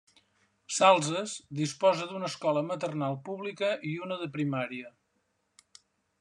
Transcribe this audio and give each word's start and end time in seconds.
Salses 0.77 1.35
disposa 1.59 2.07
d'una 2.13 2.31
escola 2.31 2.65
maternal 2.71 3.19
pública 3.29 3.71
i 3.93 3.93
una 4.09 4.19
de 4.25 4.31
primària. 4.39 4.93